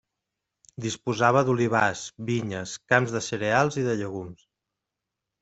[0.85, 2.01] Disposava d'olivars,
[2.31, 4.43] vinyes, camps de cereals i de llegums.